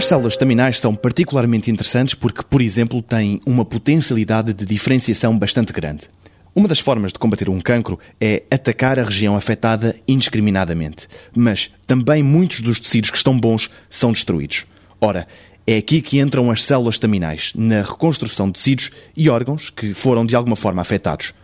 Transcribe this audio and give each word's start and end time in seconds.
As 0.00 0.06
células 0.06 0.32
estaminais 0.32 0.80
são 0.80 0.94
particularmente 0.94 1.70
interessantes 1.70 2.14
porque, 2.14 2.42
por 2.42 2.62
exemplo, 2.62 3.02
têm 3.02 3.38
uma 3.46 3.66
potencialidade 3.66 4.54
de 4.54 4.64
diferenciação 4.64 5.38
bastante 5.38 5.74
grande. 5.74 6.08
Uma 6.54 6.66
das 6.66 6.80
formas 6.80 7.12
de 7.12 7.18
combater 7.18 7.50
um 7.50 7.60
cancro 7.60 7.98
é 8.18 8.42
atacar 8.50 8.98
a 8.98 9.04
região 9.04 9.36
afetada 9.36 9.94
indiscriminadamente, 10.08 11.06
mas 11.36 11.70
também 11.86 12.22
muitos 12.22 12.62
dos 12.62 12.80
tecidos 12.80 13.10
que 13.10 13.18
estão 13.18 13.38
bons 13.38 13.68
são 13.90 14.10
destruídos. 14.10 14.64
Ora, 14.98 15.28
é 15.66 15.76
aqui 15.76 16.00
que 16.00 16.18
entram 16.18 16.50
as 16.50 16.64
células 16.64 16.94
estaminais, 16.94 17.52
na 17.54 17.82
reconstrução 17.82 18.46
de 18.46 18.54
tecidos 18.54 18.90
e 19.14 19.28
órgãos 19.28 19.68
que 19.68 19.92
foram 19.92 20.24
de 20.24 20.34
alguma 20.34 20.56
forma 20.56 20.80
afetados. 20.80 21.34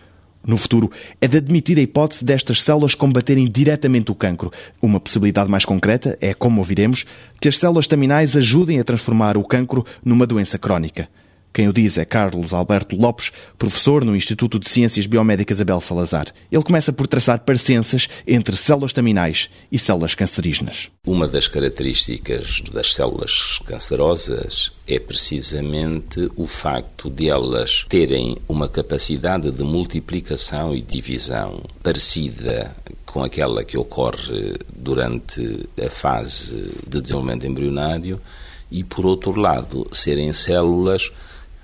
No 0.47 0.57
futuro, 0.57 0.93
é 1.21 1.27
de 1.27 1.39
admitir 1.39 1.77
a 1.77 1.83
hipótese 1.83 2.25
destas 2.25 2.63
células 2.63 2.95
combaterem 2.95 3.51
diretamente 3.51 4.13
o 4.13 4.15
cancro. 4.15 4.53
Uma 4.81 5.01
possibilidade 5.01 5.51
mais 5.51 5.65
concreta 5.65 6.17
é, 6.21 6.33
como 6.33 6.61
ouviremos, 6.61 7.05
que 7.41 7.49
as 7.49 7.59
células 7.59 7.87
estaminais 7.87 8.37
ajudem 8.37 8.79
a 8.79 8.85
transformar 8.85 9.37
o 9.37 9.45
cancro 9.45 9.85
numa 10.05 10.27
doença 10.27 10.57
crónica. 10.57 11.09
Quem 11.57 11.71
o 11.71 11.73
diz 11.73 11.97
é 11.97 12.05
Carlos 12.05 12.53
Alberto 12.53 12.95
Lopes, 12.97 13.33
professor 13.57 14.05
no 14.05 14.15
Instituto 14.15 14.59
de 14.59 14.69
Ciências 14.69 15.07
Biomédicas 15.07 15.59
Abel 15.59 15.81
Salazar. 15.81 16.27
Ele 16.53 16.63
começa 16.63 16.93
por 16.93 17.07
traçar 17.07 17.39
parecenças 17.47 18.11
entre 18.27 18.55
células 18.59 18.91
staminais 18.91 19.49
e 19.73 19.79
células 19.79 20.15
cancerígenas. 20.15 20.91
Uma 21.07 21.27
das 21.27 21.49
características 21.49 22.61
das 22.61 22.93
células 22.93 23.59
cancerosas 23.65 24.71
é 24.87 24.99
precisamente 24.99 26.31
o 26.37 26.47
facto 26.47 27.09
de 27.09 27.31
elas 27.31 27.87
terem 27.89 28.37
uma 28.47 28.69
capacidade 28.69 29.51
de 29.51 29.65
multiplicação 29.65 30.75
e 30.75 30.83
divisão 30.83 31.63
parecida 31.83 32.77
com 33.07 33.25
aquela 33.25 33.65
que 33.65 33.79
ocorre 33.79 34.57
durante 34.77 35.67
a 35.83 35.89
fase 35.89 36.71
de 36.87 37.01
desenvolvimento 37.01 37.47
embrionário 37.47 38.21
e, 38.71 38.85
por 38.85 39.07
outro 39.07 39.41
lado, 39.41 39.89
serem 39.91 40.35
células 40.35 41.11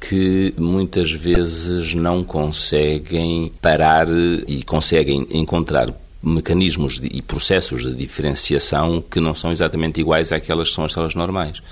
que 0.08 0.52
muitas 0.58 1.12
vezes 1.12 1.94
não 1.94 2.24
conseguem 2.24 3.52
parar 3.62 4.08
e 4.48 4.62
conseguem 4.64 5.26
encontrar 5.30 5.94
mecanismos 6.20 7.00
e 7.02 7.22
processos 7.22 7.82
de 7.82 7.94
diferenciação 7.94 9.00
que 9.00 9.20
não 9.20 9.34
são 9.34 9.52
exatamente 9.52 10.00
iguais 10.00 10.32
àquelas 10.32 10.68
que 10.68 10.74
são 10.74 10.84
as 10.84 10.92
células 10.92 11.14
normais. 11.14 11.62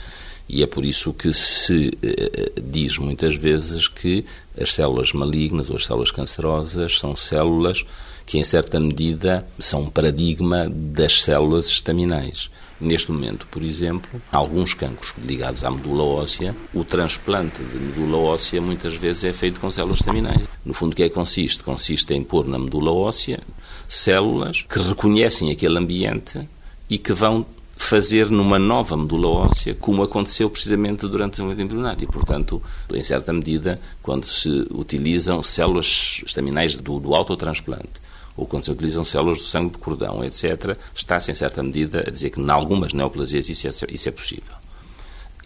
E 0.53 0.65
é 0.65 0.67
por 0.67 0.85
isso 0.85 1.13
que 1.13 1.33
se 1.33 1.97
eh, 2.03 2.51
diz 2.61 2.99
muitas 2.99 3.37
vezes 3.37 3.87
que 3.87 4.25
as 4.61 4.75
células 4.75 5.13
malignas 5.13 5.71
ou 5.71 5.77
as 5.77 5.85
células 5.85 6.11
cancerosas 6.11 6.99
são 6.99 7.15
células 7.15 7.85
que, 8.27 8.37
em 8.37 8.43
certa 8.43 8.81
medida, 8.81 9.47
são 9.61 9.83
um 9.83 9.89
paradigma 9.89 10.69
das 10.69 11.23
células 11.23 11.69
estaminais. 11.69 12.51
Neste 12.81 13.13
momento, 13.13 13.47
por 13.47 13.63
exemplo, 13.63 14.21
alguns 14.33 14.75
cancros 14.75 15.15
ligados 15.23 15.63
à 15.63 15.71
medula 15.71 16.03
óssea, 16.03 16.57
o 16.75 16.83
transplante 16.83 17.63
de 17.63 17.79
medula 17.79 18.19
óssea 18.19 18.61
muitas 18.61 18.97
vezes 18.97 19.23
é 19.23 19.33
feito 19.33 19.61
com 19.61 19.71
células 19.71 20.01
estaminais. 20.01 20.49
No 20.65 20.75
fundo, 20.75 20.95
o 20.95 20.97
que 20.97 21.05
é 21.05 21.09
que 21.09 21.15
consiste? 21.15 21.63
Consiste 21.63 22.13
em 22.13 22.25
pôr 22.25 22.49
na 22.49 22.59
medula 22.59 22.91
óssea 22.91 23.39
células 23.87 24.65
que 24.69 24.81
reconhecem 24.81 25.53
aquele 25.53 25.79
ambiente 25.79 26.41
e 26.89 26.99
que 26.99 27.13
vão 27.13 27.47
fazer 27.83 28.31
numa 28.31 28.59
nova 28.59 28.97
medula 28.97 29.27
óssea, 29.29 29.75
como 29.75 30.03
aconteceu 30.03 30.49
precisamente 30.49 31.09
durante 31.09 31.29
o 31.29 31.31
desenvolvimento 31.33 31.67
embrionário. 31.67 32.05
E, 32.05 32.07
portanto, 32.07 32.63
em 32.93 33.03
certa 33.03 33.33
medida, 33.33 33.81
quando 34.03 34.27
se 34.27 34.49
utilizam 34.71 35.43
células 35.43 36.23
estaminais 36.25 36.77
do, 36.77 37.01
do 37.01 37.15
autotransplante 37.15 38.01
ou 38.37 38.47
quando 38.47 38.65
se 38.65 38.71
utilizam 38.71 39.05
células 39.05 39.39
do 39.39 39.45
sangue 39.45 39.73
de 39.73 39.79
cordão, 39.79 40.23
etc., 40.23 40.77
está-se, 40.95 41.33
em 41.33 41.35
certa 41.35 41.63
medida, 41.63 42.05
a 42.07 42.11
dizer 42.11 42.31
que, 42.31 42.41
em 42.41 42.51
algumas 42.51 42.93
neoplasias, 42.93 43.49
isso 43.49 43.67
é, 43.67 43.71
isso 43.91 44.09
é 44.09 44.13
possível. 44.13 44.55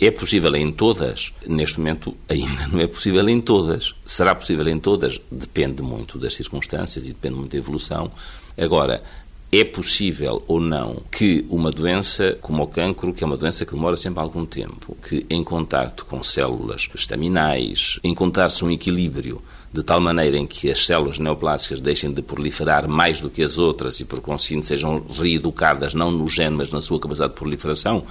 É 0.00 0.10
possível 0.10 0.54
em 0.56 0.70
todas? 0.70 1.32
Neste 1.46 1.78
momento, 1.78 2.14
ainda 2.28 2.66
não 2.66 2.80
é 2.80 2.86
possível 2.86 3.26
em 3.28 3.40
todas. 3.40 3.94
Será 4.04 4.34
possível 4.34 4.68
em 4.68 4.78
todas? 4.78 5.20
Depende 5.30 5.82
muito 5.82 6.18
das 6.18 6.34
circunstâncias 6.34 7.04
e 7.06 7.08
depende 7.08 7.36
muito 7.36 7.52
da 7.52 7.58
evolução. 7.58 8.10
Agora, 8.58 9.02
é 9.60 9.64
possível 9.64 10.42
ou 10.48 10.60
não 10.60 11.02
que 11.10 11.46
uma 11.48 11.70
doença 11.70 12.36
como 12.40 12.62
o 12.62 12.66
cancro, 12.66 13.14
que 13.14 13.22
é 13.22 13.26
uma 13.26 13.36
doença 13.36 13.64
que 13.64 13.72
demora 13.72 13.96
sempre 13.96 14.22
algum 14.22 14.44
tempo, 14.44 14.96
que 15.06 15.24
em 15.30 15.44
contato 15.44 16.04
com 16.06 16.22
células 16.22 16.88
estaminais, 16.94 17.98
encontrar-se 18.02 18.64
um 18.64 18.70
equilíbrio 18.70 19.40
de 19.72 19.82
tal 19.82 20.00
maneira 20.00 20.36
em 20.36 20.46
que 20.46 20.70
as 20.70 20.86
células 20.86 21.18
neoplásicas 21.18 21.80
deixem 21.80 22.12
de 22.12 22.22
proliferar 22.22 22.88
mais 22.88 23.20
do 23.20 23.28
que 23.28 23.42
as 23.42 23.58
outras 23.58 23.98
e, 24.00 24.04
por 24.04 24.20
conseguinte, 24.20 24.66
sejam 24.66 25.04
reeducadas 25.18 25.94
não 25.94 26.10
no 26.10 26.28
gene, 26.28 26.56
mas 26.56 26.70
na 26.70 26.80
sua 26.80 27.00
capacidade 27.00 27.32
de 27.32 27.38
proliferação, 27.38 28.04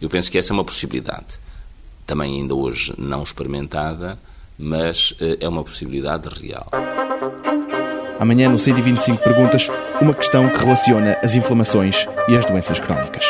eu 0.00 0.08
penso 0.08 0.30
que 0.30 0.36
essa 0.36 0.52
é 0.52 0.54
uma 0.54 0.64
possibilidade. 0.64 1.40
Também 2.06 2.40
ainda 2.40 2.54
hoje 2.54 2.94
não 2.98 3.22
experimentada, 3.22 4.18
mas 4.58 5.14
eh, 5.20 5.38
é 5.40 5.48
uma 5.48 5.64
possibilidade 5.64 6.28
real. 6.28 6.68
Amanhã, 8.18 8.48
no 8.48 8.58
125 8.58 9.22
Perguntas, 9.22 9.68
uma 10.00 10.14
questão 10.14 10.48
que 10.48 10.58
relaciona 10.58 11.16
as 11.22 11.34
inflamações 11.34 12.06
e 12.28 12.36
as 12.36 12.44
doenças 12.44 12.80
crónicas. 12.80 13.24